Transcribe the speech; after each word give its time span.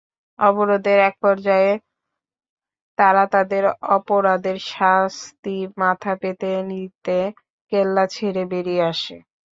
অবরোধের 0.39 0.99
এক 1.07 1.15
পর্যায়ে 1.23 1.71
তারা 2.97 3.23
তাদের 3.33 3.63
অপরাধের 3.91 4.57
শাস্তি 4.71 5.57
মাথা 5.77 6.13
পেতে 6.21 6.51
নিতে 6.69 7.19
কেল্লা 7.71 8.03
ছেড়ে 8.13 8.43
বেরিয়ে 8.51 8.83
আসে। 8.91 9.17